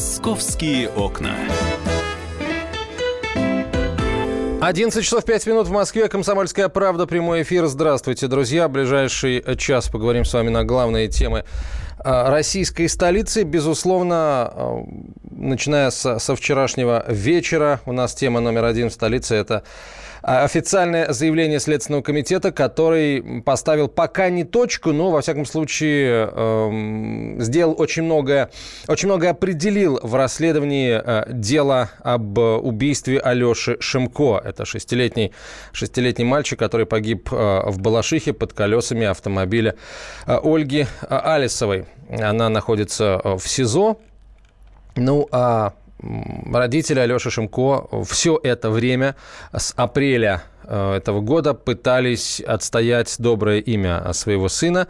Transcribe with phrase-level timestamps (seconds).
[0.00, 1.36] Московские окна.
[4.62, 6.08] 11 часов 5 минут в Москве.
[6.08, 7.06] Комсомольская правда.
[7.06, 7.66] Прямой эфир.
[7.66, 8.66] Здравствуйте, друзья.
[8.68, 11.44] Ближайший час поговорим с вами на главные темы
[11.98, 13.42] а, российской столицы.
[13.42, 14.84] Безусловно, а,
[15.30, 19.64] начиная со вчерашнего вечера, у нас тема номер один в столице– это
[20.22, 27.74] официальное заявление Следственного комитета, который поставил пока не точку, но, во всяком случае, эм, сделал
[27.78, 28.50] очень многое,
[28.88, 34.40] очень многое определил в расследовании э, дела об убийстве Алеши Шимко.
[34.44, 35.32] Это шестилетний,
[35.72, 39.76] шестилетний мальчик, который погиб э, в Балашихе под колесами автомобиля
[40.26, 41.86] э, Ольги Алисовой.
[42.10, 43.98] Она находится в СИЗО.
[44.96, 45.72] Ну, а
[46.52, 49.16] родители Алеши Шимко все это время
[49.56, 54.88] с апреля э, этого года пытались отстоять доброе имя своего сына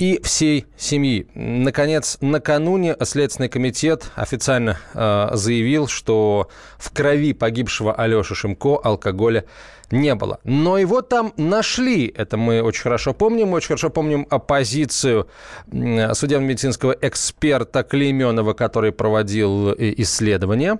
[0.00, 1.28] и всей семьи.
[1.34, 9.44] Наконец, накануне Следственный комитет официально э, заявил, что в крови погибшего Алеши Шимко алкоголя
[9.90, 10.40] не было.
[10.42, 12.12] Но его там нашли.
[12.16, 13.48] Это мы очень хорошо помним.
[13.48, 15.28] Мы очень хорошо помним позицию
[15.70, 20.78] судебно-медицинского эксперта Клейменова, который проводил э, исследование.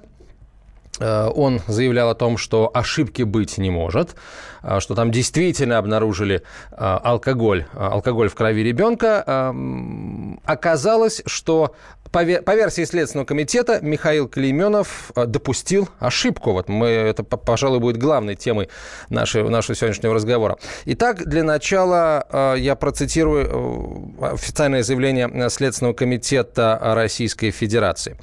[1.01, 4.15] Э, он заявлял о том, что ошибки быть не может,
[4.63, 9.25] э, что там действительно обнаружили алкоголь, алкоголь в крови ребенка.
[9.27, 11.75] Эм, оказалось, что
[12.13, 16.53] по, версии Следственного комитета Михаил Клейменов э, допустил ошибку.
[16.53, 18.69] Вот мы, это, пожалуй, будет главной темой
[19.09, 20.59] нашего, нашего сегодняшнего разговора.
[20.87, 28.17] Итак, для начала э, я процитирую э, официальное заявление Следственного комитета Российской Федерации.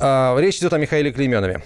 [0.00, 1.62] Речь идет о Михаиле Клейменове.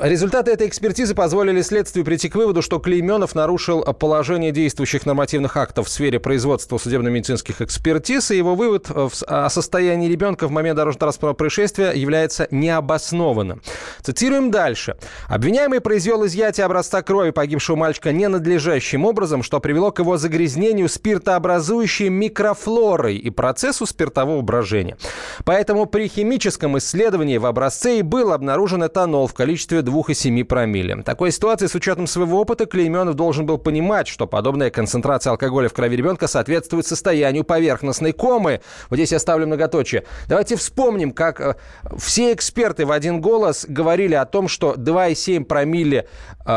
[0.00, 5.86] Результаты этой экспертизы позволили следствию прийти к выводу, что Клейменов нарушил положение действующих нормативных актов
[5.86, 11.92] в сфере производства судебно-медицинских экспертиз, и его вывод о состоянии ребенка в момент дорожно-транспортного происшествия
[11.92, 13.62] является необоснованным.
[14.02, 14.96] Цитируем дальше.
[15.28, 22.08] Обвиняемый произвел изъятие образца крови погибшего мальчика ненадлежащим образом, что привело к его загрязнению спиртообразующей
[22.08, 24.96] микрофлорой и процессу спиртового брожения.
[25.44, 30.96] Поэтому при химическом исследовании в образце и был обнаружен этанол в количестве 2,7 промилле.
[30.96, 35.68] В такой ситуации с учетом своего опыта Клейменов должен был понимать, что подобная концентрация алкоголя
[35.68, 38.60] в крови ребенка соответствует состоянию поверхностной комы.
[38.90, 40.04] Вот здесь я ставлю многоточие.
[40.28, 41.54] Давайте вспомним, как э,
[41.98, 46.08] все эксперты в один голос говорили о том, что 2,7 промилле
[46.44, 46.50] э,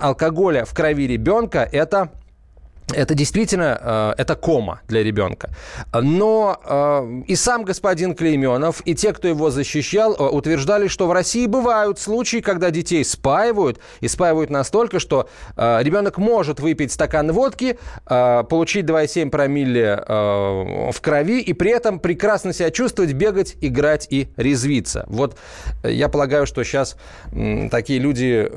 [0.00, 2.10] алкоголя в крови ребенка– это
[2.94, 5.50] это действительно э, это кома для ребенка.
[5.92, 11.12] Но э, и сам господин Клейменов, и те, кто его защищал, э, утверждали, что в
[11.12, 17.78] России бывают случаи, когда детей спаивают, и спаивают настолько, что ребенок может выпить стакан водки,
[18.06, 25.04] получить 2,7 промилле в крови, и при этом прекрасно себя чувствовать, бегать, играть и резвиться.
[25.08, 25.36] Вот
[25.82, 26.96] я полагаю, что сейчас
[27.70, 28.48] такие люди,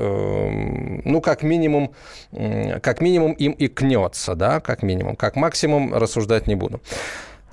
[1.05, 1.93] ну, как минимум,
[2.81, 5.15] как минимум им и кнется бояться, да, как минимум.
[5.15, 6.81] Как максимум рассуждать не буду.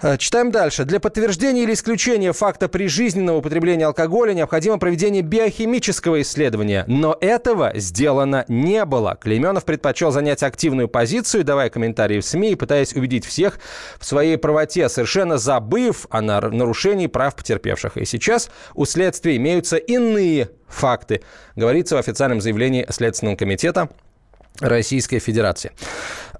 [0.01, 0.84] Э, читаем дальше.
[0.84, 6.84] Для подтверждения или исключения факта прижизненного употребления алкоголя необходимо проведение биохимического исследования.
[6.87, 9.17] Но этого сделано не было.
[9.21, 13.59] Клейменов предпочел занять активную позицию, давая комментарии в СМИ пытаясь убедить всех
[13.99, 17.97] в своей правоте, совершенно забыв о нарушении прав потерпевших.
[17.97, 21.23] И сейчас у следствия имеются иные факты,
[21.57, 23.89] говорится в официальном заявлении Следственного комитета
[24.61, 25.73] Российской Федерации.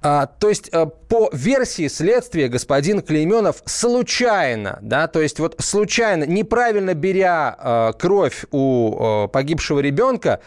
[0.01, 6.25] А, то есть а, по версии следствия господин Клейменов случайно, да, то есть вот случайно,
[6.25, 10.41] неправильно беря а, кровь у а, погибшего ребенка,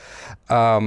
[0.47, 0.81] а,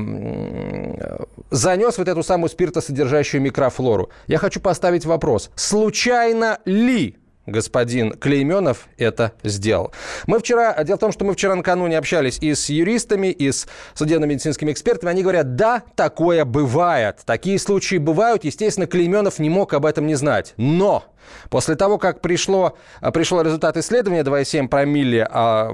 [1.51, 4.11] занес вот эту самую спиртосодержащую микрофлору.
[4.27, 5.51] Я хочу поставить вопрос.
[5.55, 7.17] Случайно ли
[7.47, 9.93] господин Клейменов это сделал.
[10.27, 13.67] Мы вчера, дело в том, что мы вчера накануне общались и с юристами, и с
[13.95, 15.11] судебно-медицинскими экспертами.
[15.11, 17.19] Они говорят, да, такое бывает.
[17.25, 18.45] Такие случаи бывают.
[18.45, 20.55] Естественно, Клейменов не мог об этом не знать.
[20.57, 21.05] Но
[21.51, 25.71] После того, как пришло, а, пришел результат исследования 2,7 промилле а,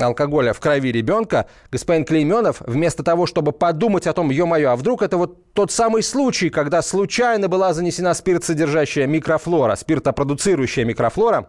[0.00, 5.02] алкоголя в крови ребенка, господин Клейменов, вместо того, чтобы подумать о том, ё-моё, а вдруг
[5.02, 11.48] это вот тот самый случай, когда случайно была занесена спиртсодержащая микрофлора, спиртопродуцирующая микрофлора,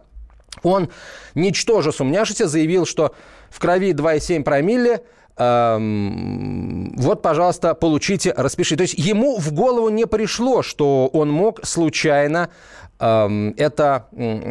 [0.62, 0.88] он,
[1.34, 3.14] ничтоже сумняшися, заявил, что
[3.50, 5.02] в крови 2,7 промилле
[5.36, 8.76] эм, вот, пожалуйста, получите, распишите.
[8.76, 12.50] То есть ему в голову не пришло, что он мог случайно
[12.98, 14.06] это,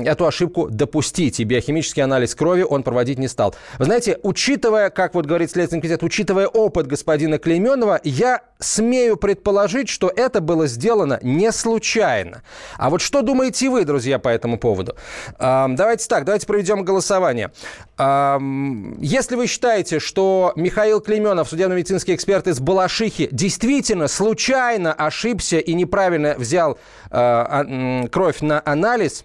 [0.05, 1.39] эту ошибку допустить.
[1.39, 3.55] И биохимический анализ крови он проводить не стал.
[3.79, 9.89] Вы знаете, учитывая, как вот говорит Следственный комитет, учитывая опыт господина Клейменова, я смею предположить,
[9.89, 12.41] что это было сделано не случайно.
[12.77, 14.95] А вот что думаете вы, друзья, по этому поводу?
[15.37, 17.51] Давайте так, давайте проведем голосование.
[17.97, 26.35] Если вы считаете, что Михаил Клейменов, судебно-медицинский эксперт из Балашихи, действительно случайно ошибся и неправильно
[26.37, 26.77] взял
[27.09, 29.23] а, кровь на анализ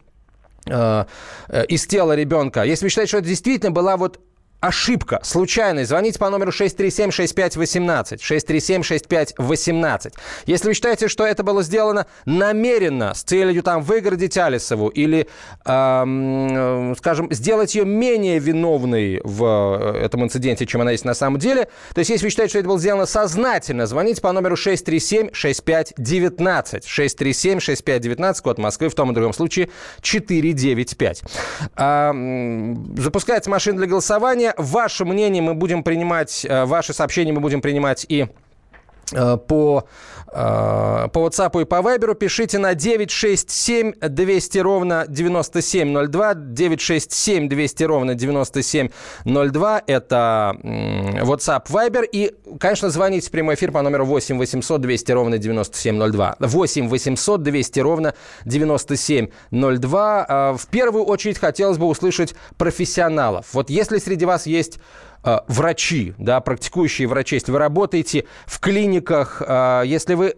[0.67, 1.05] э,
[1.49, 4.20] э, из тела ребенка, если вы считаете, что это действительно была вот
[4.61, 8.19] ошибка, случайность, звоните по номеру 637-6518.
[8.19, 10.13] 637-6518.
[10.47, 15.29] Если вы считаете, что это было сделано намеренно, с целью там выгородить Алисову или,
[15.65, 21.39] эм, скажем, сделать ее менее виновной в э, этом инциденте, чем она есть на самом
[21.39, 26.83] деле, то есть если вы считаете, что это было сделано сознательно, звоните по номеру 637-6519.
[26.85, 29.69] 637-6519, код Москвы, в том и другом случае
[30.03, 31.23] 495.
[31.77, 37.61] Эм, запускается машина для голосования Ваше мнение мы будем принимать, э, ваши сообщения мы будем
[37.61, 38.29] принимать и
[39.12, 39.85] э, по,
[40.31, 46.35] по WhatsApp и по Viber пишите на 967 200 ровно 9702.
[46.35, 49.83] 967 200 ровно 9702.
[49.87, 52.05] Это WhatsApp, Viber.
[52.11, 56.37] И, конечно, звоните в прямой эфир по номеру 8 800 200 ровно 9702.
[56.41, 58.15] 8 800 200 ровно
[58.45, 60.57] 9702.
[60.59, 63.47] В первую очередь хотелось бы услышать профессионалов.
[63.53, 64.79] Вот если среди вас есть
[65.23, 70.35] врачи, да, практикующие врачи, если вы работаете в клиниках, э, если, вы,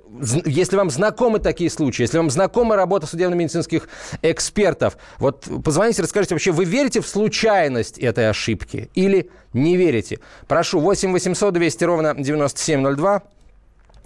[0.46, 3.88] если вам знакомы такие случаи, если вам знакома работа судебно-медицинских
[4.22, 10.20] экспертов, вот позвоните, расскажите вообще, вы верите в случайность этой ошибки или не верите?
[10.48, 13.22] Прошу, 8 800 200 ровно 9702.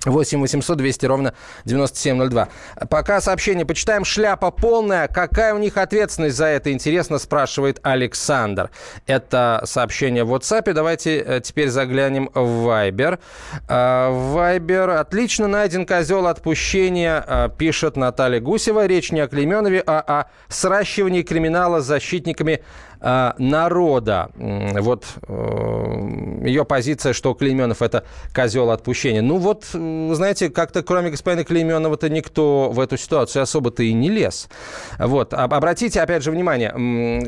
[0.04, 1.34] 8 800 200 ровно
[1.64, 2.48] 9702.
[2.88, 4.04] Пока сообщение почитаем.
[4.04, 5.08] Шляпа полная.
[5.08, 6.72] Какая у них ответственность за это?
[6.72, 8.70] Интересно, спрашивает Александр.
[9.06, 10.72] Это сообщение в WhatsApp.
[10.72, 13.18] Давайте э, теперь заглянем в Viber.
[13.68, 14.96] Э, Viber.
[14.96, 18.86] Отлично найден козел отпущения, э, пишет Наталья Гусева.
[18.86, 22.60] Речь не о Клеменове, а о сращивании криминала с защитниками
[23.00, 24.30] народа.
[24.36, 28.04] Вот э, ее позиция, что Клейменов это
[28.34, 29.22] козел отпущения.
[29.22, 34.48] Ну вот, знаете, как-то кроме господина Клейменова-то никто в эту ситуацию особо-то и не лез.
[34.98, 35.34] Вот.
[35.34, 36.72] Обратите, опять же, внимание,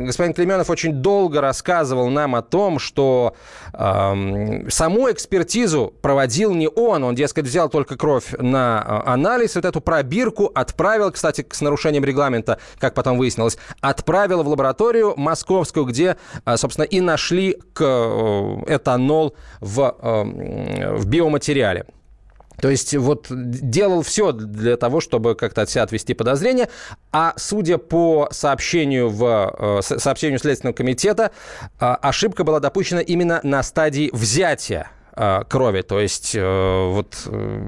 [0.07, 3.35] господин Клейменов очень долго рассказывал нам о том, что
[3.73, 7.05] э, саму экспертизу проводил не он.
[7.05, 12.05] Он, дескать, взял только кровь на э, анализ, вот эту пробирку отправил, кстати, с нарушением
[12.05, 17.85] регламента, как потом выяснилось, отправил в лабораторию Московскую Московскую, где, а, собственно, и нашли э,
[18.69, 21.87] этанол в, э, в биоматериале.
[22.61, 26.69] То есть вот делал все для того, чтобы как-то от себя отвести подозрения.
[27.13, 31.33] А судя по сообщению, в, э, сообщению Следственного комитета,
[31.79, 34.91] ошибка была допущена именно на стадии взятия
[35.49, 35.83] крови.
[35.83, 37.61] То есть, э, вот, э,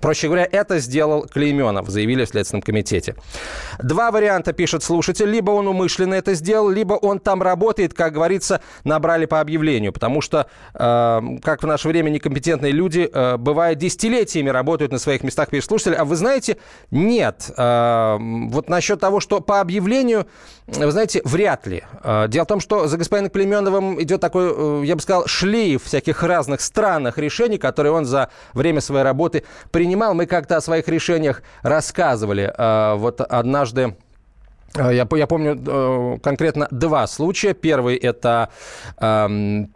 [0.00, 3.14] проще говоря, это сделал Клейменов, заявили в Следственном комитете.
[3.82, 5.28] Два варианта, пишет слушатель.
[5.30, 9.92] Либо он умышленно это сделал, либо он там работает, как говорится, набрали по объявлению.
[9.92, 15.22] Потому что, э, как в наше время некомпетентные люди, э, бывает, десятилетиями работают на своих
[15.22, 15.94] местах, пишет слушатель.
[15.94, 16.58] А вы знаете,
[16.90, 17.50] нет.
[17.56, 20.26] Э, вот насчет того, что по объявлению,
[20.66, 21.84] вы знаете, вряд ли.
[22.04, 25.84] Э, дело в том, что за господином Клейменовым идет такой, э, я бы сказал, шлейф
[25.84, 30.14] всяких самых разных странных решений, которые он за время своей работы принимал.
[30.14, 32.52] Мы как-то о своих решениях рассказывали.
[32.56, 33.96] А, вот однажды
[34.74, 37.54] а, я, я помню э, конкретно два случая.
[37.54, 38.48] Первый это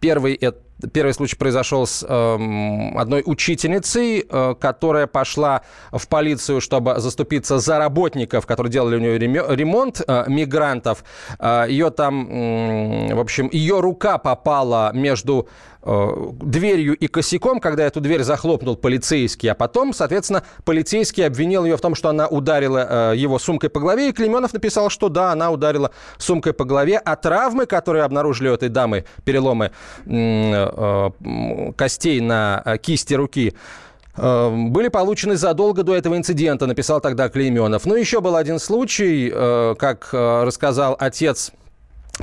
[0.01, 0.59] первый это
[0.93, 5.63] Первый случай произошел с э, одной учительницей, э, которая пошла
[5.93, 11.05] в полицию, чтобы заступиться за работников, которые делали у нее ремонт, э, мигрантов.
[11.39, 17.85] Э, ее там, э, в общем, ее рука попала между Э, дверью и косяком, когда
[17.85, 23.13] эту дверь захлопнул полицейский, а потом, соответственно, полицейский обвинил ее в том, что она ударила
[23.13, 26.99] э, его сумкой по голове, и Клименов написал, что да, она ударила сумкой по голове,
[26.99, 29.73] а травмы, которые обнаружили у этой дамы, переломы
[30.07, 31.11] э,
[31.77, 33.55] костей на кисти руки,
[34.15, 37.87] были получены задолго до этого инцидента, написал тогда Клейменов.
[37.87, 41.51] Ну, еще был один случай, как рассказал отец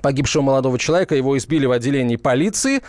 [0.02, 1.16] погибшего молодого человека.
[1.16, 2.82] Его избили в отделении полиции.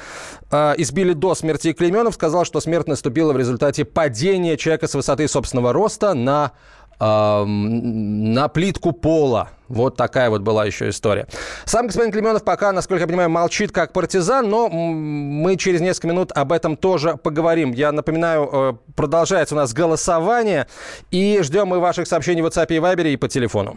[0.50, 1.72] Э, избили до смерти.
[1.72, 6.52] Клейменов сказал, что смерть наступила в результате падения человека с высоты собственного роста на,
[7.00, 11.26] на плитку пола Вот такая вот была еще история.
[11.64, 16.32] Сам господин Клеменов пока, насколько я понимаю, молчит как партизан, но мы через несколько минут
[16.32, 17.72] об этом тоже поговорим.
[17.72, 20.66] Я напоминаю, э, продолжается у нас голосование,
[21.10, 23.76] и ждем мы ваших сообщений в WhatsApp и Viber и по телефону.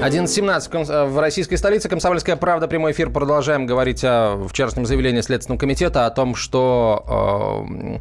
[0.00, 1.90] 11.17 в российской столице.
[1.90, 2.68] Комсомольская правда.
[2.68, 3.10] Прямой эфир.
[3.10, 7.98] Продолжаем говорить о вчерашнем заявлении Следственного комитета о том, что э,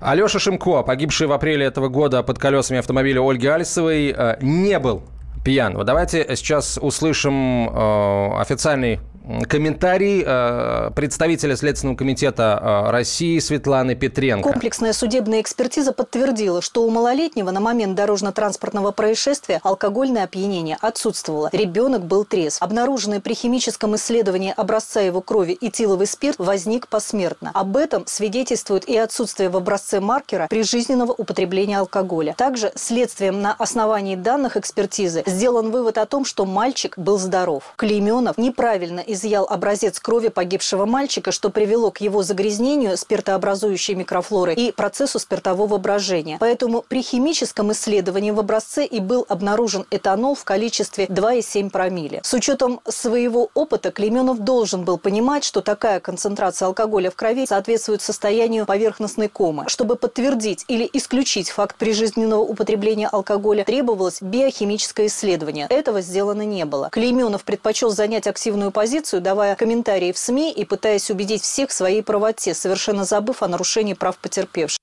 [0.00, 5.02] Алеша Шимко, погибший в апреле этого года под колесами автомобиля Ольги Альсовой, э, не был
[5.44, 5.74] пьян.
[5.76, 8.98] Вот давайте сейчас услышим э, официальный
[9.46, 14.50] комментарий э, представителя Следственного комитета э, России Светланы Петренко.
[14.50, 21.50] Комплексная судебная экспертиза подтвердила, что у малолетнего на момент дорожно-транспортного происшествия алкогольное опьянение отсутствовало.
[21.52, 22.62] Ребенок был трезв.
[22.62, 27.50] Обнаруженный при химическом исследовании образца его крови этиловый спирт возник посмертно.
[27.52, 32.34] Об этом свидетельствует и отсутствие в образце маркера прижизненного употребления алкоголя.
[32.36, 37.74] Также следствием на основании данных экспертизы сделан вывод о том, что мальчик был здоров.
[37.76, 44.54] Клейменов неправильно из изъял образец крови погибшего мальчика, что привело к его загрязнению спиртообразующей микрофлоры
[44.54, 46.38] и процессу спиртового брожения.
[46.38, 52.20] Поэтому при химическом исследовании в образце и был обнаружен этанол в количестве 2,7 промилле.
[52.22, 58.02] С учетом своего опыта Клеменов должен был понимать, что такая концентрация алкоголя в крови соответствует
[58.02, 59.64] состоянию поверхностной комы.
[59.66, 65.66] Чтобы подтвердить или исключить факт прижизненного употребления алкоголя, требовалось биохимическое исследование.
[65.68, 66.88] Этого сделано не было.
[66.90, 71.72] Клейменов предпочел занять активную позицию позицию, давая комментарии в СМИ и пытаясь убедить всех в
[71.72, 74.78] своей правоте, совершенно забыв о нарушении прав потерпевших.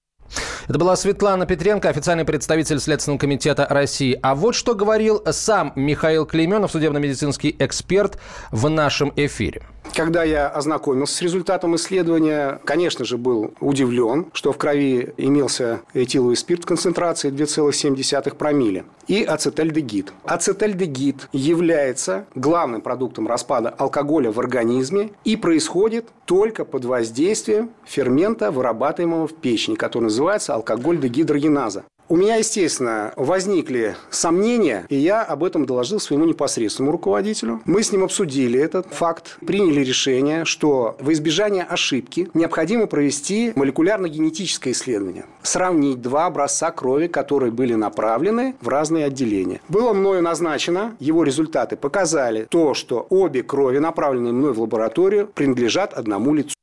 [0.68, 4.18] Это была Светлана Петренко, официальный представитель Следственного комитета России.
[4.24, 8.18] А вот что говорил сам Михаил Клейменов, судебно-медицинский эксперт,
[8.52, 9.62] в нашем эфире.
[9.96, 16.36] Когда я ознакомился с результатом исследования, конечно же, был удивлен, что в крови имелся этиловый
[16.36, 20.12] спирт в концентрации 2,7 промилле и ацетальдегид.
[20.26, 29.28] Ацетальдегид является главным продуктом распада алкоголя в организме и происходит только под воздействием фермента, вырабатываемого
[29.28, 31.86] в печени, который называется алкоголь-дегидрогеназа.
[32.08, 37.62] У меня, естественно, возникли сомнения, и я об этом доложил своему непосредственному руководителю.
[37.66, 44.74] Мы с ним обсудили этот факт, приняли решение, что в избежание ошибки необходимо провести молекулярно-генетическое
[44.74, 45.26] исследование.
[45.42, 49.60] Сравнить два образца крови, которые были направлены в разные отделения.
[49.68, 55.94] Было мною назначено, его результаты показали то, что обе крови, направленные мной в лабораторию, принадлежат
[55.94, 56.56] одному лицу.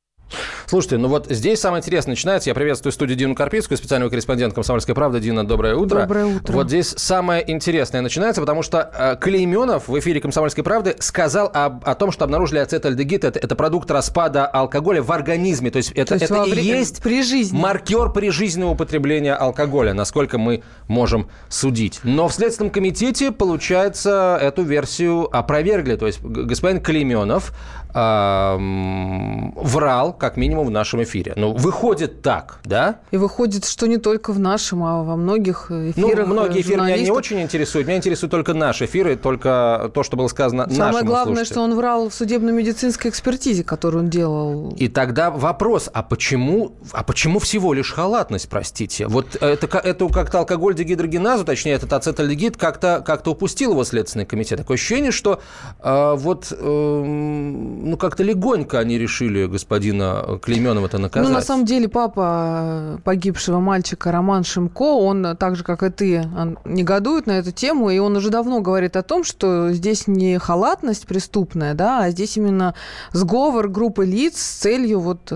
[0.65, 2.49] Слушайте, ну вот здесь самое интересное начинается.
[2.49, 5.19] Я приветствую студию Дину Карпицкую, специального корреспондента «Комсомольской правды».
[5.19, 6.01] Дина, доброе утро.
[6.01, 6.53] Доброе утро.
[6.53, 11.87] Вот здесь самое интересное начинается, потому что э, Клейменов в эфире «Комсомольской правды» сказал об,
[11.87, 13.23] о том, что обнаружили ацетальдегид.
[13.23, 15.69] Это, это продукт распада алкоголя в организме.
[15.69, 17.55] То есть это, То есть это и есть при жизни.
[17.57, 21.99] маркер прижизненного употребления алкоголя, насколько мы можем судить.
[22.03, 25.95] Но в Следственном комитете, получается, эту версию опровергли.
[25.97, 27.53] То есть господин Клейменов
[27.93, 31.33] врал, как минимум, в нашем эфире.
[31.35, 32.99] Ну, выходит так, да?
[33.11, 36.27] И выходит, что не только в нашем, а во многих эфирах.
[36.27, 37.87] Ну, многие эфиры меня не очень интересуют.
[37.87, 41.45] Меня интересуют только наши эфиры, только то, что было сказано Самое главное, слушателям.
[41.45, 44.73] что он врал в судебно-медицинской экспертизе, которую он делал.
[44.77, 49.07] И тогда вопрос, а почему, а почему всего лишь халатность, простите?
[49.07, 54.59] Вот это, это как-то алкоголь дегидрогеназу, точнее, этот ацетальдегид, как-то как упустил его Следственный комитет.
[54.59, 55.39] Такое ощущение, что
[55.81, 56.51] э, вот...
[56.51, 61.27] Э, ну, как-то легонько они решили господина Клейменова-то наказать.
[61.27, 66.25] Ну, на самом деле, папа погибшего мальчика Роман Шимко, он, так же, как и ты,
[66.65, 71.05] негодует на эту тему, и он уже давно говорит о том, что здесь не халатность
[71.07, 72.73] преступная, да, а здесь именно
[73.11, 75.33] сговор группы лиц с целью вот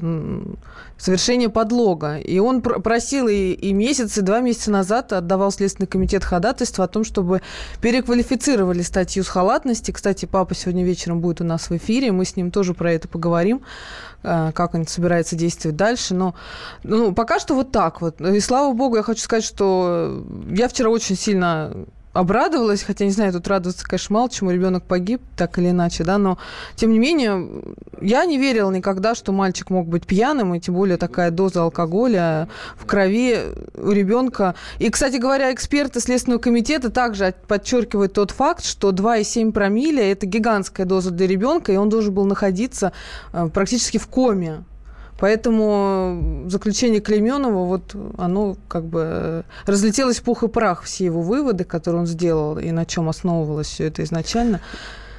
[0.98, 2.18] совершения подлога.
[2.18, 6.88] И он просил и, и месяц, и два месяца назад отдавал Следственный комитет ходатайство о
[6.88, 7.42] том, чтобы
[7.82, 9.92] переквалифицировали статью с халатности.
[9.92, 12.12] Кстати, папа сегодня вечером будет у нас в эфире.
[12.12, 13.62] Мы с ним тоже про это поговорим,
[14.24, 16.13] э, как он собирается действовать дальше.
[16.13, 16.36] Но
[16.84, 18.22] ну, пока что вот так вот.
[18.22, 21.86] И слава богу, я хочу сказать, что я вчера очень сильно
[22.18, 26.18] обрадовалась, хотя, не знаю, тут радоваться, конечно, мало чему, ребенок погиб, так или иначе, да,
[26.18, 26.40] но,
[26.76, 27.48] тем не менее,
[28.02, 32.50] я не верила никогда, что мальчик мог быть пьяным, и тем более такая доза алкоголя
[32.76, 33.38] в крови
[33.76, 34.56] у ребенка.
[34.80, 40.88] И, кстати говоря, эксперты Следственного комитета также подчеркивают тот факт, что 2,7 промилле– это гигантская
[40.88, 42.94] доза для ребенка, и он должен был находиться
[43.32, 44.64] э, практически в коме
[45.20, 51.22] Поэтому заключение Клейменова, вот оно как бы э, разлетелось в пух и прах, все его
[51.22, 54.62] выводы, которые он сделал, и на чем основывалось все это изначально.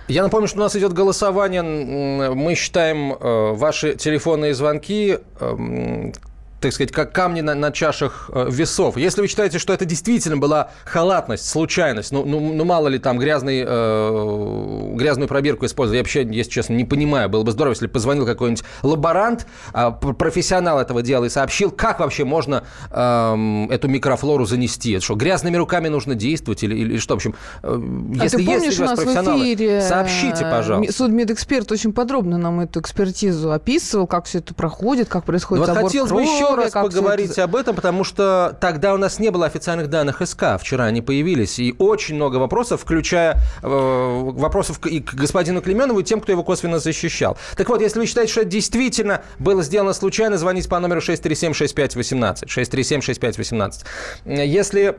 [0.08, 1.62] Я напомню, что у нас идет голосование.
[1.62, 6.14] Мы считаем э, ваши телефонные звонки эм,
[6.60, 8.96] так сказать, как камни на, на чашах э, весов.
[8.96, 13.18] Если вы считаете, что это действительно была халатность, случайность, ну, ну, ну мало ли там
[13.18, 17.28] грязный, э, грязную пробирку использовали, я вообще, если честно, не понимаю.
[17.28, 22.24] Было бы здорово, если позвонил какой-нибудь лаборант, э, профессионал этого дела и сообщил, как вообще
[22.24, 24.92] можно э, эту микрофлору занести.
[24.92, 27.14] Это что, грязными руками нужно действовать или, или что?
[27.14, 27.80] В общем, э,
[28.14, 30.92] если а ты помнишь, есть у вас профессионалы, эфире сообщите, э, пожалуйста.
[30.92, 35.74] Судмедэксперт очень подробно нам эту экспертизу описывал, как все это проходит, как происходит ну, вот
[35.74, 36.24] забор хотелось крови.
[36.24, 37.44] бы еще еще раз поговорить это...
[37.44, 40.58] об этом, потому что тогда у нас не было официальных данных СК.
[40.60, 41.58] Вчера они появились.
[41.58, 46.44] И очень много вопросов, включая э, вопросов и к господину Клеменову, и тем, кто его
[46.44, 47.36] косвенно защищал.
[47.56, 52.46] Так вот, если вы считаете, что это действительно было сделано случайно, звоните по номеру 637-6518.
[52.46, 54.44] 637-6518.
[54.44, 54.96] Если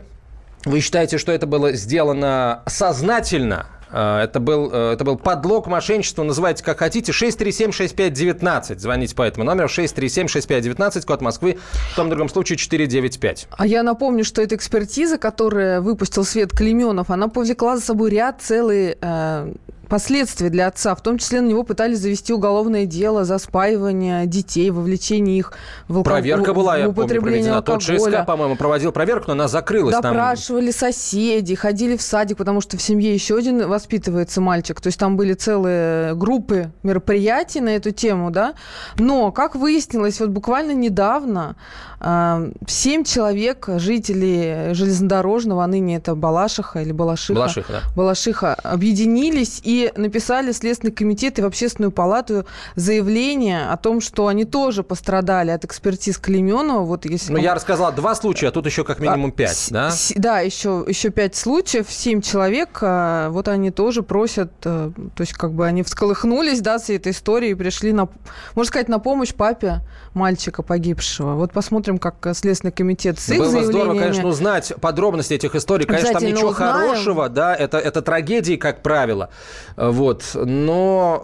[0.66, 6.64] вы считаете, что это было сделано сознательно, это был, э, это был подлог мошенничества, называйте
[6.64, 8.80] как хотите, 637-6519.
[8.80, 11.58] Звоните по этому номеру, 637-6519, код Москвы,
[11.94, 13.48] в том другом случае 495.
[13.52, 18.42] А я напомню, что эта экспертиза, которая выпустил Свет Клеменов, она повлекла за собой ряд
[18.42, 19.54] целый э,
[19.90, 20.96] последствия для отца.
[20.96, 25.54] В том числе на него пытались завести уголовное дело за спаивание детей, вовлечение их
[25.88, 26.22] в алкоголь.
[26.22, 27.62] Проверка была, я помню, проведена.
[27.62, 29.96] Тот же СК, по-моему, проводил проверку, но она закрылась.
[29.96, 30.94] Допрашивали там...
[30.94, 34.80] соседи, ходили в садик, потому что в семье еще один воспитывается мальчик.
[34.80, 38.54] То есть там были целые группы мероприятий на эту тему, да.
[38.98, 41.56] Но, как выяснилось, вот буквально недавно
[42.00, 47.82] Семь человек, жителей железнодорожного, а ныне это Балашиха или Балашиха, Балашиха, да.
[47.96, 54.46] Балашиха объединились и написали Следственный комитет и в Общественную палату заявление о том, что они
[54.46, 56.86] тоже пострадали от экспертиз Клеменова.
[56.86, 59.92] Вот если ну, я рассказала два случая, а тут еще как минимум а, пять, да?
[59.92, 65.22] С, да, еще, еще пять случаев, семь человек, а, вот они тоже просят, а, то
[65.22, 68.08] есть как бы они всколыхнулись, да, с этой историей и пришли, на,
[68.56, 69.82] можно сказать, на помощь папе
[70.14, 71.36] мальчика погибшего.
[71.36, 73.72] Вот посмотрим посмотрим, как Следственный комитет с их Было заявлениями...
[73.72, 75.86] здорово, конечно, узнать подробности этих историй.
[75.86, 76.74] Конечно, там ничего узнаем.
[76.74, 79.30] хорошего, да, это, это трагедии, как правило.
[79.76, 80.24] Вот.
[80.34, 81.22] Но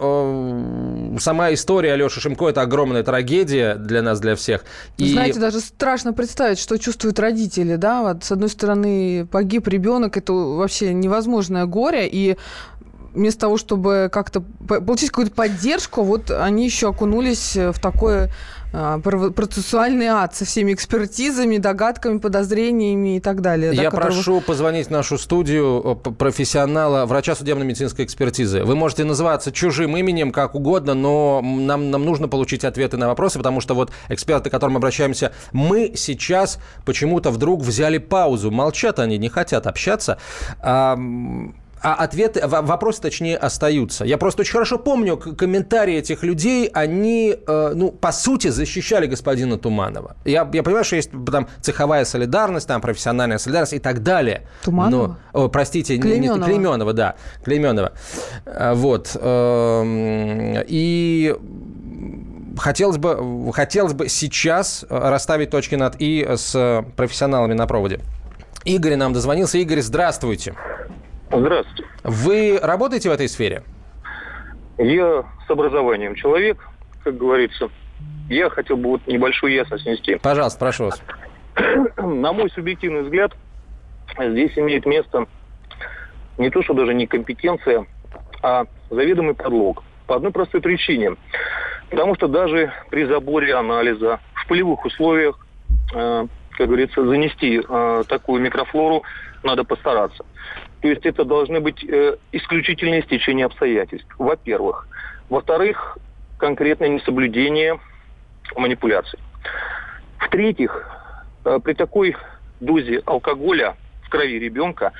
[1.14, 4.64] э, сама история Алеши Шимко– это огромная трагедия для нас, для всех.
[4.98, 5.12] И...
[5.12, 10.32] Знаете, даже страшно представить, что чувствуют родители, да, вот, с одной стороны, погиб ребенок, это
[10.32, 12.36] вообще невозможное горе, и
[13.14, 18.30] вместо того, чтобы как-то получить какую-то поддержку, вот они еще окунулись в такое
[19.00, 23.74] процессуальный ад со всеми экспертизами, догадками, подозрениями и так далее.
[23.74, 24.40] Я да, прошу которого...
[24.40, 28.64] позвонить в нашу студию э, профессионала, врача судебно-медицинской экспертизы.
[28.64, 33.38] Вы можете называться чужим именем, как угодно, но нам, нам нужно получить ответы на вопросы,
[33.38, 38.50] потому что вот эксперты, к которым обращаемся, мы сейчас почему-то вдруг взяли паузу.
[38.50, 40.18] Молчат они, не хотят общаться.
[40.60, 40.98] А
[41.94, 44.04] ответы, вопросы, точнее, остаются.
[44.04, 46.68] Я просто очень хорошо помню комментарии этих людей.
[46.72, 50.16] Они, э, ну, по сути, защищали господина Туманова.
[50.24, 54.48] Я, я понимаю, что есть там цеховая солидарность, там профессиональная солидарность и так далее.
[54.62, 55.18] Туманова?
[55.32, 56.36] Но, о, простите, Клейменова.
[56.36, 57.14] Не, не, Клейменова, да.
[57.44, 57.92] Клейменова.
[58.46, 59.16] Э, вот.
[59.20, 61.36] Эм, и
[62.58, 68.00] хотелось бы, хотелось бы сейчас расставить точки над «и» с профессионалами на проводе.
[68.64, 69.58] Игорь нам дозвонился.
[69.58, 70.52] Игорь, здравствуйте.
[70.52, 70.75] Здравствуйте.
[72.04, 73.62] Вы работаете в этой сфере?
[74.78, 76.58] Я с образованием человек,
[77.02, 77.68] как говорится.
[78.28, 80.16] Я хотел бы вот небольшую ясность внести.
[80.16, 81.02] Пожалуйста, прошу вас.
[81.96, 83.32] На мой субъективный взгляд,
[84.18, 85.26] здесь имеет место
[86.38, 87.86] не то, что даже не компетенция,
[88.42, 89.82] а заведомый подлог.
[90.06, 91.16] По одной простой причине.
[91.90, 95.38] Потому что даже при заборе анализа в полевых условиях,
[95.94, 99.02] э, как говорится, занести э, такую микрофлору
[99.42, 100.24] надо постараться.
[100.80, 104.86] То есть это должны быть э, исключительные стечения обстоятельств, во-первых.
[105.28, 105.98] Во-вторых,
[106.38, 107.80] конкретное несоблюдение
[108.56, 109.18] манипуляций.
[110.18, 110.88] В-третьих,
[111.44, 112.16] э, при такой
[112.60, 114.92] дозе алкоголя в крови ребенка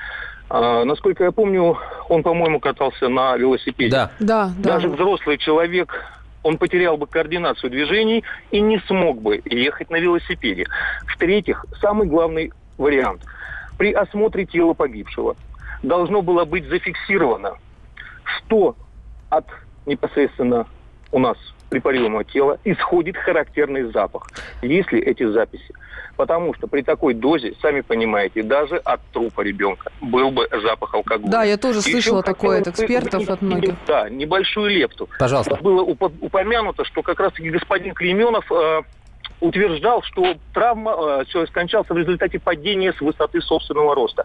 [0.48, 1.76] А, насколько я помню,
[2.08, 3.90] он, по-моему, катался на велосипеде.
[3.90, 4.10] Да.
[4.20, 4.74] Да, да.
[4.74, 6.04] Даже взрослый человек,
[6.44, 10.66] он потерял бы координацию движений и не смог бы ехать на велосипеде.
[11.08, 13.22] В-третьих, самый главный вариант.
[13.76, 15.34] При осмотре тела погибшего
[15.86, 17.54] должно было быть зафиксировано,
[18.24, 18.76] что
[19.30, 19.46] от
[19.86, 20.66] непосредственно
[21.12, 21.36] у нас
[21.70, 24.28] препарируемого тела исходит характерный запах.
[24.62, 25.74] Есть ли эти записи?
[26.16, 31.30] Потому что при такой дозе, сами понимаете, даже от трупа ребенка был бы запах алкоголя.
[31.30, 33.74] Да, я тоже Еще слышала такое от экспертов, от многих.
[33.86, 35.08] Да, небольшую лепту.
[35.18, 35.56] Пожалуйста.
[35.56, 38.82] Было упо- упомянуто, что как раз-таки господин Клейменов э,
[39.40, 44.24] утверждал, что травма э, скончался в результате падения с высоты собственного роста.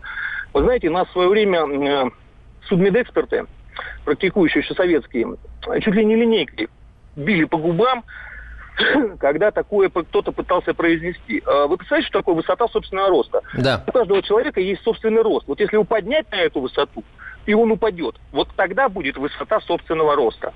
[0.53, 2.09] Вы знаете, нас в свое время э,
[2.67, 3.45] судмедэксперты,
[4.05, 5.35] практикующие еще советские,
[5.81, 6.69] чуть ли не линейкой
[7.15, 8.03] били по губам,
[9.19, 11.43] когда такое кто-то пытался произнести.
[11.45, 13.41] Э, Вы представляете, что такое высота собственного роста?
[13.57, 13.83] Да.
[13.87, 15.47] У каждого человека есть собственный рост.
[15.47, 17.03] Вот если его поднять на эту высоту,
[17.45, 20.53] и он упадет, вот тогда будет высота собственного роста.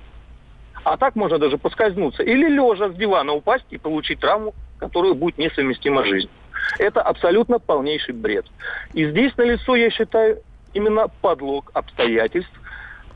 [0.86, 2.22] А так можно даже поскользнуться.
[2.22, 6.30] Или лежа с дивана упасть и получить травму, которая будет несовместима с жизнью.
[6.78, 8.46] Это абсолютно полнейший бред.
[8.92, 10.42] И здесь налицо, я считаю,
[10.74, 12.52] именно подлог обстоятельств.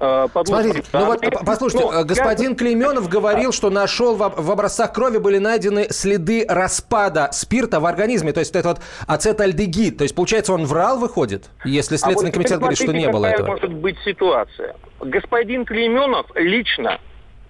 [0.01, 4.93] э, подлог Смотрите, ну вот, послушайте, э, господин Клейменов говорил, что нашел в, в образцах
[4.93, 9.97] крови были найдены следы распада спирта в организме, то есть это вот ацетальдегид.
[9.97, 13.27] То есть, получается, он врал, выходит, если А Следственный вот комитет говорит, что не было
[13.27, 13.47] этого.
[13.47, 14.75] может быть ситуация.
[14.99, 16.99] Господин Клейменов лично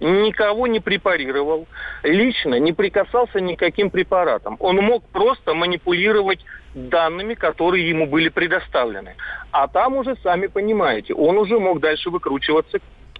[0.01, 1.67] никого не препарировал,
[2.03, 4.57] лично не прикасался никаким препаратом.
[4.59, 6.39] Он мог просто манипулировать
[6.73, 9.15] данными, которые ему были предоставлены.
[9.51, 12.79] А там уже, сами понимаете, он уже мог дальше выкручиваться.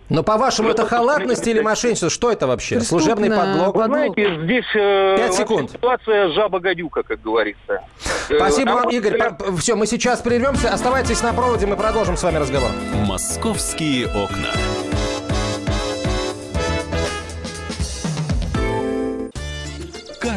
[0.10, 2.10] Но по-вашему, это халатность или мошенничество?
[2.10, 2.82] Что это вообще?
[2.82, 3.76] Служебный Преступная подлог?
[3.78, 5.72] Вы знаете, здесь э, секунд.
[5.72, 7.84] ситуация жаба-гадюка, как говорится.
[8.30, 9.13] Э, Спасибо на вам, Игорь.
[9.13, 10.74] взгляд, Все, мы сейчас прервемся.
[10.74, 12.72] Оставайтесь на проводе, мы продолжим с вами разговор.
[13.08, 14.52] «Московские окна».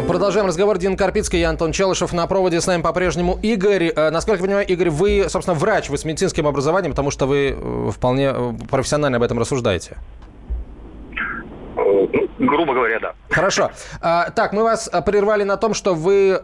[0.00, 0.78] Продолжаем разговор.
[0.78, 2.62] Дина Карпицкая и Антон Челышев на проводе.
[2.62, 3.92] С нами по-прежнему Игорь.
[3.94, 7.54] Э, Насколько я понимаю, Игорь, вы, собственно, врач, вы с медицинским образованием, потому что вы
[7.54, 9.98] э, вполне э, профессионально об этом рассуждаете.
[11.76, 13.12] ну, грубо говоря, да.
[13.28, 13.70] Хорошо.
[14.00, 16.40] Так, мы вас прервали на том, что вы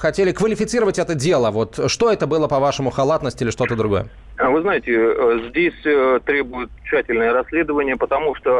[0.00, 1.50] хотели квалифицировать это дело.
[1.50, 4.08] Вот что это было, по-вашему, халатность или что-то другое?
[4.38, 8.50] А Вы знаете, э, здесь э, требует тщательное расследование, потому что,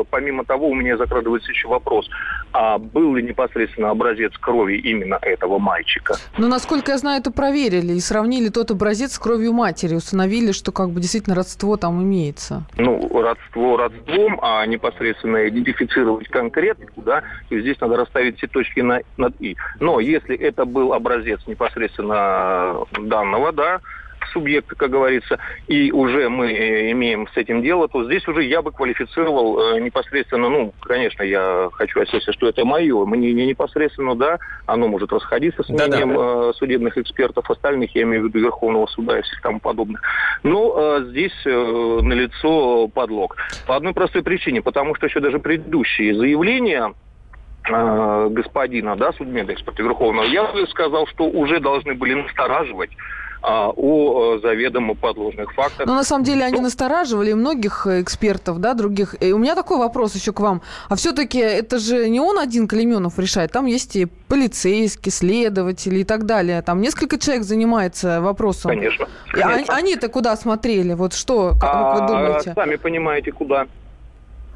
[0.00, 2.08] э, помимо того, у меня закрадывается еще вопрос,
[2.52, 6.14] а был ли непосредственно образец крови именно этого мальчика?
[6.38, 9.96] Но, насколько я знаю, это проверили и сравнили тот образец с кровью матери.
[9.96, 12.62] Установили, что как бы действительно родство там имеется.
[12.76, 18.80] Ну, родство родством, а непосредственно идентифицировать конкретику, да, то есть здесь надо расставить все точки
[18.80, 19.56] на, над «и».
[19.80, 23.80] Но если это был образец непосредственно данного, да,
[24.32, 28.62] субъекта, как говорится, и уже мы э, имеем с этим дело, то здесь уже я
[28.62, 34.14] бы квалифицировал э, непосредственно, ну, конечно, я хочу осознать, что это мое, мне не непосредственно,
[34.14, 38.86] да, оно может расходиться с мнением э, судебных экспертов, остальных, я имею в виду Верховного
[38.86, 40.02] суда и всех тому подобных.
[40.42, 43.36] Но э, здесь э, налицо подлог.
[43.66, 46.94] По одной простой причине, потому что еще даже предыдущие заявления
[47.68, 52.90] э, господина, да, судмедэксперта Верховного, я бы сказал, что уже должны были настораживать
[53.42, 55.86] о э, заведомо подложных фактах.
[55.86, 59.16] Но на самом деле они Ну, настораживали многих э, экспертов, да, других.
[59.20, 60.62] И у меня такой вопрос еще к вам.
[60.88, 63.50] А все-таки это же не он один Клейменов решает.
[63.52, 66.62] Там есть и полицейские, следователи и так далее.
[66.62, 68.70] Там несколько человек занимается вопросом.
[68.70, 69.06] Конечно.
[69.32, 69.74] Конечно.
[69.74, 70.94] Они-то куда смотрели?
[70.94, 72.52] Вот что, как А, вы думаете?
[72.54, 73.66] Сами понимаете, куда.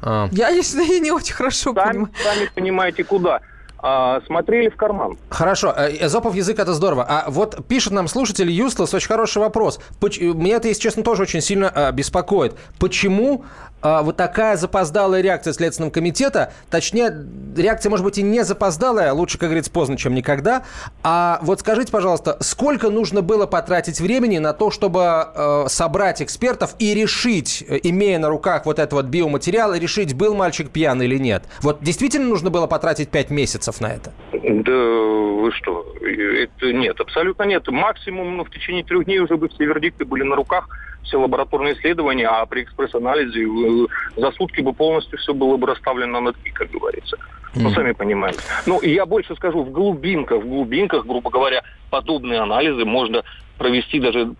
[0.01, 2.09] А, Я, если не очень хорошо Сами, понимаю.
[2.23, 3.41] сами понимаете, куда.
[3.79, 5.17] А смотрели в карман.
[5.29, 7.05] Хорошо, э, Эзопов язык это здорово.
[7.07, 9.79] А вот пишет нам слушатель Юстлас очень хороший вопрос.
[9.99, 12.55] Поч- Меня это, если честно, тоже очень сильно а, беспокоит.
[12.79, 13.45] Почему
[13.81, 17.13] а, вот такая запоздалая реакция Следственного комитета, точнее,
[17.55, 20.63] реакция, может быть, и не запоздалая, лучше, как говорится, поздно, чем никогда.
[21.03, 25.01] А вот скажите, пожалуйста, сколько нужно было потратить времени на то, чтобы
[25.35, 30.33] э, собрать экспертов и решить, э, имея на руках вот этот вот биоматериал, решить, был
[30.33, 31.43] мальчик пьян или нет?
[31.61, 34.13] Вот действительно нужно было потратить 5 месяцев на это?
[34.31, 35.85] Да вы что?
[36.01, 37.67] Это нет, абсолютно нет.
[37.67, 40.67] Максимум ну, в течение трех дней уже бы все вердикты были на руках,
[41.03, 46.13] все лабораторные исследования, а при экспресс-анализе э, за сутки бы полностью все было бы расставлено
[46.13, 47.17] на нотки, как говорится.
[47.55, 48.39] Ну, сами понимаете.
[48.65, 53.23] Ну, я больше скажу, в глубинках, в глубинках, грубо говоря, подобные анализы можно
[53.57, 54.33] провести даже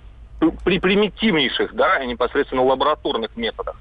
[0.63, 3.75] при примитивнейших, да, непосредственно лабораторных методах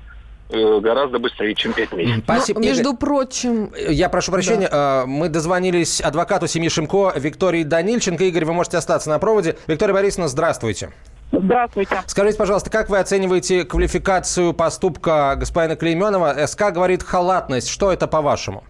[0.48, 2.24] гораздо быстрее, чем 5 месяцев.
[2.24, 2.60] Спасибо.
[2.60, 8.24] Ну, между Игорь, прочим, Я прошу прощения, э, мы дозвонились адвокату семьи Шимко Виктории Данильченко.
[8.24, 9.56] Игорь, вы можете остаться на проводе.
[9.66, 10.90] Виктория Борисовна, здравствуйте.
[11.32, 11.96] Здравствуйте.
[12.06, 16.46] Скажите, пожалуйста, как вы оцениваете квалификацию поступка господина Клейменова?
[16.46, 17.68] СК говорит халатность.
[17.68, 18.62] Что это по-вашему?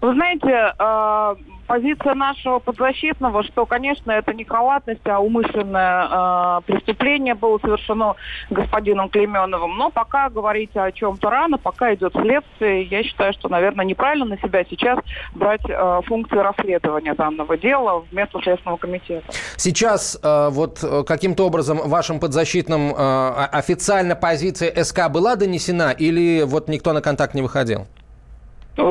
[0.00, 7.34] Вы знаете, э, позиция нашего подзащитного, что, конечно, это не халатность, а умышленное э, преступление
[7.34, 8.16] было совершено
[8.50, 9.76] господином Клейменовым.
[9.76, 14.38] Но пока говорить о чем-то рано, пока идет следствие, я считаю, что, наверное, неправильно на
[14.38, 14.98] себя сейчас
[15.34, 19.26] брать э, функции расследования данного дела вместо Следственного комитета.
[19.56, 26.68] Сейчас э, вот каким-то образом вашим подзащитным э, официально позиция СК была донесена или вот
[26.68, 27.86] никто на контакт не выходил?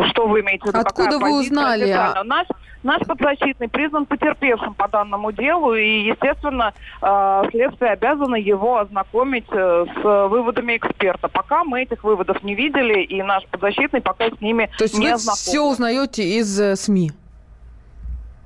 [0.10, 0.80] Что вы имеете в виду?
[0.80, 1.84] Откуда вы узнали?
[1.84, 2.24] официально?
[2.24, 2.48] Наш,
[2.84, 9.86] наш подзащитный признан потерпевшим по данному делу, и, естественно, э, следствие обязано его ознакомить э,
[9.86, 11.30] с выводами эксперта.
[11.30, 15.08] Пока мы этих выводов не видели, и наш подзащитный пока с ними то есть не
[15.08, 15.36] вы ознакомлен.
[15.42, 17.12] все узнаете из э, СМИ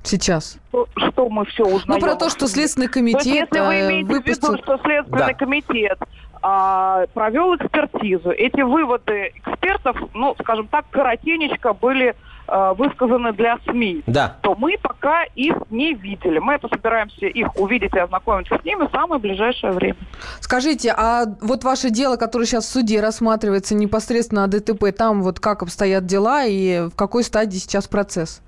[0.04, 0.58] сейчас?
[0.68, 1.82] Что, что мы все узнаем?
[1.86, 4.52] Ну, про то, что Следственный То есть, комитет если вы имеете в выпустил...
[4.52, 5.34] виду, что Следственный Да.
[5.34, 5.98] комитет
[6.42, 12.14] а, провел экспертизу, эти выводы экспертов, ну, скажем так, коротенечко были
[12.48, 14.36] а, высказаны для СМИ, Да.
[14.42, 16.38] то мы пока их не видели.
[16.38, 19.96] Мы постараемся их увидеть и ознакомиться с ними в самое ближайшее время.
[20.40, 25.38] Скажите, а вот ваше дело, которое сейчас в суде рассматривается непосредственно о ДТП, там вот
[25.40, 28.42] как обстоят дела и в какой стадии сейчас процесс?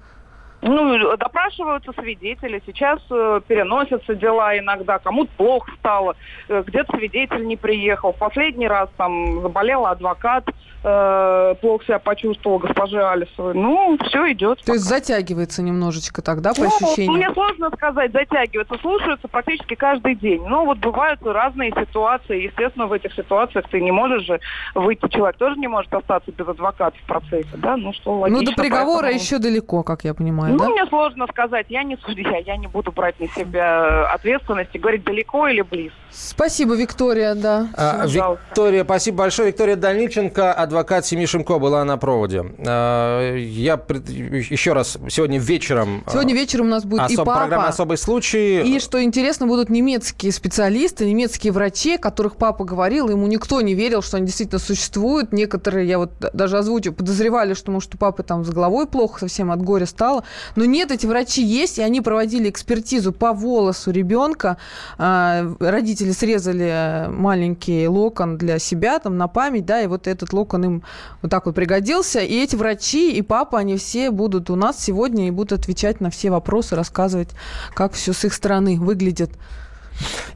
[0.67, 6.17] Ну, допрашиваются свидетели, сейчас э, переносятся дела иногда, кому-то плохо стало,
[6.49, 8.15] э, где-то свидетель не приехал.
[8.15, 10.47] В последний раз там заболел адвокат,
[10.85, 13.55] э, плохо себя почувствовал госпожи Алисовой.
[13.55, 14.61] Ну, все идет.
[14.65, 17.15] То есть затягивается немножечко тогда по Ну, ощущениям?
[17.15, 18.77] Мне сложно сказать, затягивается.
[18.81, 20.43] Слушаются практически каждый день.
[20.47, 22.43] Но вот бывают разные ситуации.
[22.45, 24.39] Естественно, в этих ситуациях ты не можешь же
[24.75, 25.09] выйти.
[25.09, 27.49] Человек тоже не может остаться без адвоката в процессе.
[27.57, 27.77] Да?
[27.77, 28.45] Ну, что Ну, логично.
[28.55, 30.69] до приговора поэтому- еще далеко, как я понимаю, Ну, да?
[30.69, 31.67] мне сложно сказать.
[31.71, 32.37] Я не судья.
[32.39, 35.97] Я не буду брать на себя ответственность и говорить, далеко или близко.
[36.11, 37.69] Спасибо, Виктория, да.
[37.77, 38.07] А.
[38.07, 39.49] Виктория, спасибо большое.
[39.49, 40.74] Виктория Дальниченко, адвокат
[41.07, 42.45] семьи Шимко, была на проводе.
[42.67, 46.03] А, Я пред- еще раз, сегодня вечером...
[46.07, 48.63] а, Сегодня вечером у нас будет и особ- папа, Программа «Особый случай».
[48.63, 54.03] И что интересно, будут немецкие специалисты, немецкие врачи, которых папа говорил, ему никто не верил,
[54.03, 55.33] что они действительно существуют.
[55.33, 59.51] Некоторые, я вот даже озвучу, подозревали, что, может, у папы там с головой плохо совсем
[59.51, 60.25] от горя стало.
[60.57, 64.57] Но нет, эти врачи есть, и они проводили экспертизу по волосу ребенка.
[64.99, 70.64] А, Родители срезали маленький локон для себя там на память, да, и вот этот локон
[70.65, 70.83] им
[71.23, 72.21] вот так вот пригодился.
[72.21, 76.11] И эти врачи и папа, они все будут у нас сегодня и будут отвечать на
[76.11, 77.31] все вопросы, рассказывать,
[77.75, 79.31] как все с их стороны выглядит.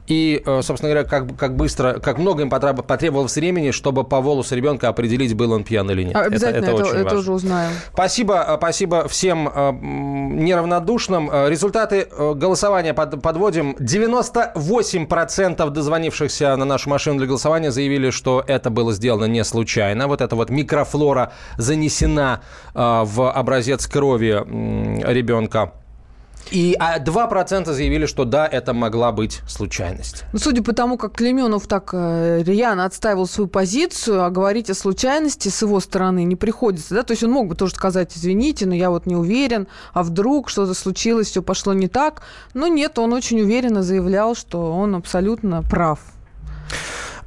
[0.07, 4.21] И, э, собственно говоря, как, как быстро, как много им потреб- потребовалось времени, чтобы по
[4.21, 6.15] волосу ребенка определить, был он пьян или нет.
[6.15, 7.19] А, Обязательно это, очень это важно.
[7.19, 7.71] уже узнаем.
[7.93, 11.29] Спасибо, э, спасибо всем э, неравнодушным.
[11.47, 13.75] Результаты голосования под- подводим.
[13.79, 20.07] 98% дозвонившихся на нашу машину для голосования заявили, что это было сделано не случайно.
[20.07, 22.41] Вот эта вот микрофлора занесена
[22.73, 24.31] в образец крови
[25.13, 25.73] ребенка.
[26.51, 30.23] И а, 2% заявили, что да, это могла быть случайность.
[30.33, 34.73] Ну, судя по тому, как Клеменов так э, рьяно отстаивал свою позицию, а говорить о
[34.73, 38.65] случайности с его стороны не приходится, да, то есть он мог бы тоже сказать, извините,
[38.65, 42.21] но я вот не уверен, а вдруг что-то случилось, все пошло не так,
[42.53, 45.99] но нет, он очень уверенно заявлял, что он абсолютно прав.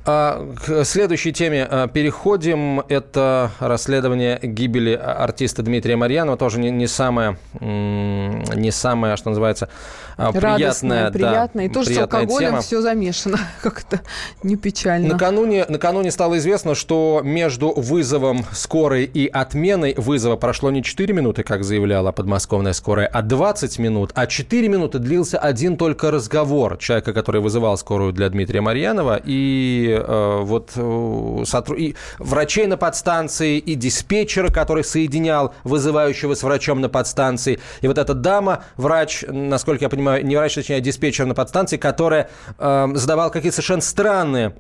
[0.04, 2.80] А, к следующей теме а, переходим.
[2.88, 6.36] Это расследование гибели артиста Дмитрия Марьянова.
[6.36, 9.68] Тоже не, не самое, не самое, что называется,
[10.16, 11.48] а, приятная, приятная.
[11.54, 12.60] Да, и тоже с алкоголем тема.
[12.62, 13.38] все замешано.
[13.62, 14.00] Как-то
[14.42, 15.08] не печально.
[15.10, 21.42] Накануне, накануне стало известно, что между вызовом скорой и отменой вызова прошло не 4 минуты,
[21.44, 24.10] как заявляла подмосковная скорая, а 20 минут.
[24.14, 29.20] А 4 минуты длился один только разговор человека, который вызывал скорую для Дмитрия Марьянова.
[29.24, 31.76] И э, вот э, сотру...
[31.76, 37.60] и врачей на подстанции, и диспетчера, который соединял вызывающего с врачом на подстанции.
[37.80, 41.76] И вот эта дама, врач, насколько я понимаю, не врач, точнее, а диспетчер на подстанции,
[41.76, 44.54] которая э, задавала какие-то совершенно странные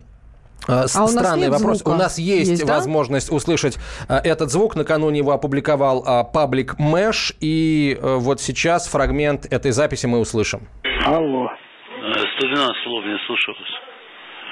[0.68, 1.78] а Странный вопрос.
[1.78, 1.94] Звука?
[1.94, 3.36] У нас есть, есть возможность да?
[3.36, 4.76] услышать а, этот звук.
[4.76, 7.34] Накануне его опубликовал а, паблик Мэш.
[7.40, 10.68] И а, вот сейчас фрагмент этой записи мы услышим.
[11.04, 11.48] Алло.
[12.36, 13.91] 112 слов, не слушаю вас.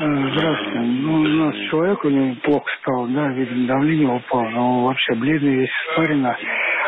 [0.02, 0.78] Здравствуйте.
[0.78, 5.56] Ну, у нас человек, у него плохо стало, да, видимо, давление упало, но вообще бледный,
[5.56, 6.38] весь испарина.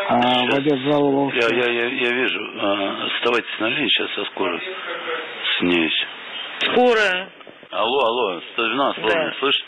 [0.07, 1.37] А, в обед жаловался.
[1.37, 2.39] Я, я, я, я вижу.
[2.59, 4.59] А, оставайтесь на линии, сейчас со скорой
[5.59, 6.07] снюсь.
[6.71, 7.29] Скорая.
[7.69, 9.33] Алло, алло, 112, да.
[9.39, 9.65] слышишь?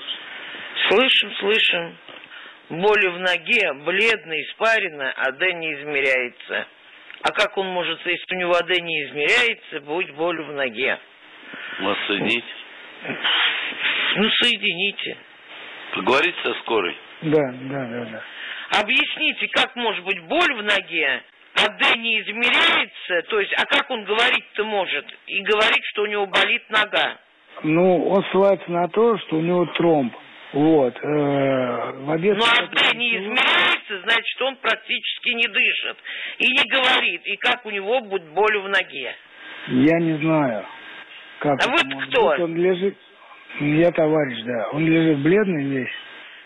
[0.89, 1.97] Слышим, слышим.
[2.69, 6.65] Боли в ноге, бледный, испарина, АД не измеряется.
[7.21, 10.97] А как он может, если у него АД не измеряется, будет боль в ноге?
[11.81, 12.43] Вас соединить?
[14.17, 15.17] Ну, соедините.
[15.93, 16.95] Поговорите со скорой?
[17.21, 18.23] Да, да, да, да.
[18.81, 21.23] Объясните, как может быть боль в ноге,
[21.55, 25.05] а Д не измеряется, то есть, а как он говорить-то может?
[25.27, 27.17] И говорит, что у него болит нога.
[27.63, 30.13] Ну, он ссылается на то, что у него тромб.
[30.51, 30.95] Вот.
[31.01, 32.37] Э, в обед...
[32.37, 35.97] Ну, а Д не измеряется, значит, он практически не дышит.
[36.39, 37.21] И не говорит.
[37.25, 39.15] И как у него будет боль в ноге?
[39.67, 40.65] Я не знаю.
[41.39, 42.29] Как а вы кто?
[42.29, 42.39] Быть.
[42.39, 42.97] Он лежит...
[43.59, 44.69] Я товарищ, да.
[44.73, 45.89] Он лежит бледный весь.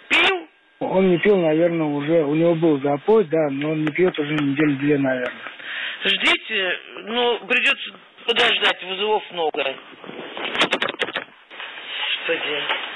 [0.09, 0.47] Пил?
[0.79, 4.33] Он не пил, наверное, уже, у него был запой, да, но он не пьет уже
[4.35, 5.33] недели две, наверное.
[6.05, 7.93] Ждите, ну, придется
[8.25, 9.75] подождать, вызовов много.
[12.29, 12.88] Господи.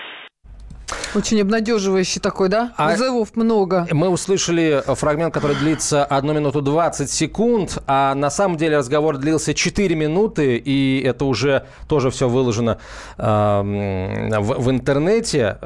[1.15, 2.73] Очень обнадеживающий такой, да?
[2.75, 3.87] А Вызовов много.
[3.91, 9.53] Мы услышали фрагмент, который длится 1 минуту 20 секунд, а на самом деле разговор длился
[9.53, 12.79] 4 минуты, и это уже тоже все выложено
[13.17, 15.57] э, в, в интернете,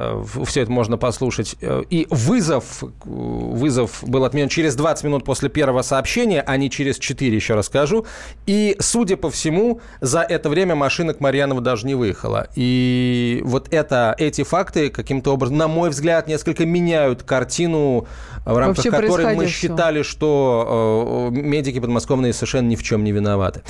[0.44, 1.56] все это можно послушать.
[1.60, 7.34] И вызов, вызов был отменен через 20 минут после первого сообщения, а не через 4,
[7.34, 8.06] еще расскажу.
[8.46, 12.48] И, судя по всему, за это время машина к Марьянову даже не выехала.
[12.54, 18.06] И вот это, эти факты каким-то образом, на мой взгляд, несколько меняют картину,
[18.44, 23.12] в рамках Вообще которой мы считали, что э, медики подмосковные совершенно ни в чем не
[23.12, 23.62] виноваты.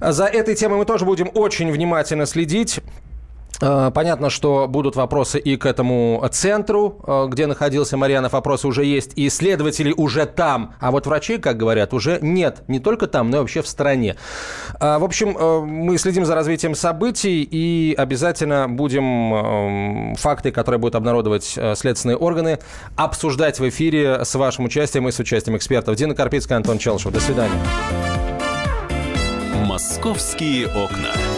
[0.00, 2.80] За этой темой мы тоже будем очень внимательно следить.
[3.60, 8.32] Э, понятно, что будут вопросы и к этому центру, э, где находился Марьянов.
[8.32, 10.74] Вопросы уже есть, и исследователи уже там.
[10.80, 12.62] А вот врачей, как говорят, уже нет.
[12.68, 14.16] Не только там, но и вообще в стране.
[14.80, 21.58] Э, в общем, мы следим за развитием событий и обязательно будем факты, которые будут обнародовать
[21.74, 22.58] следственные органы,
[22.96, 25.96] обсуждать в эфире с вашим участием и с участием экспертов.
[25.96, 27.12] Дина Карпицкая, Антон Челшев.
[27.12, 27.54] До свидания.
[29.66, 31.37] «Московские окна».